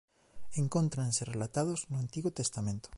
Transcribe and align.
Encóntranse 0.61 1.21
relatados 1.33 1.79
no 1.91 1.97
Antigo 2.03 2.29
Testamento. 2.39 2.89